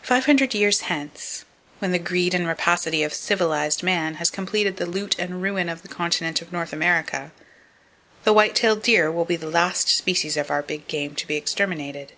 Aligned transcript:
—Five 0.00 0.24
hundred 0.24 0.54
years 0.54 0.80
hence, 0.88 1.44
when 1.80 1.92
the 1.92 1.98
greed 1.98 2.32
and 2.32 2.46
rapacity 2.46 3.02
of 3.02 3.12
"civilized" 3.12 3.82
man 3.82 4.14
has 4.14 4.30
completed 4.30 4.78
the 4.78 4.86
loot 4.86 5.18
and 5.18 5.42
ruin 5.42 5.68
of 5.68 5.82
the 5.82 5.88
continent 5.88 6.40
of 6.40 6.50
North 6.50 6.72
America, 6.72 7.30
the 8.24 8.32
white 8.32 8.54
tailed 8.54 8.82
deer 8.82 9.12
will 9.12 9.26
be 9.26 9.36
the 9.36 9.50
last 9.50 9.88
species 9.90 10.38
of 10.38 10.50
our 10.50 10.62
big 10.62 10.88
game 10.88 11.14
to 11.14 11.26
be 11.26 11.36
exterminated. 11.36 12.14